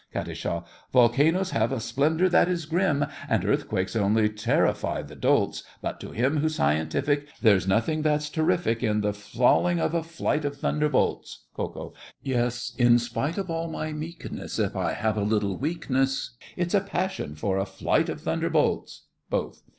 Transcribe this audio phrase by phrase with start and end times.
[0.11, 0.65] KAT.
[0.91, 6.09] Volcanoes have a splendor that is grim, And earthquakes only terrify the dolts, But to
[6.09, 11.45] him who's scientific There's nothing that's terrific In the falling of a flight of thunderbolts!
[11.53, 11.93] KO.
[12.23, 16.81] Yes, in spite of all my meekness, If I have a little weakness, It's a
[16.81, 19.03] passion for a flight of thunderbolts!
[19.29, 19.61] BOTH.